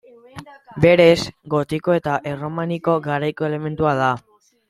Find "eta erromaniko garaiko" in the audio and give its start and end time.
1.97-3.49